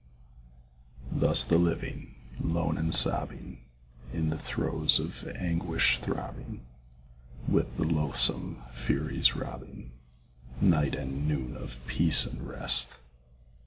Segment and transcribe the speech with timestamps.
[1.11, 3.59] Thus the living, lone and sobbing,
[4.11, 6.65] In the throes of anguish throbbing,
[7.47, 9.91] With the loathsome Furies robbing
[10.59, 12.97] Night and noon of peace and rest.